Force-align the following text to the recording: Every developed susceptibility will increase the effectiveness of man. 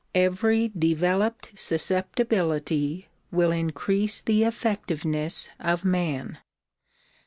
Every 0.15 0.69
developed 0.69 1.51
susceptibility 1.53 3.07
will 3.31 3.51
increase 3.51 4.19
the 4.19 4.45
effectiveness 4.45 5.47
of 5.59 5.85
man. 5.85 6.39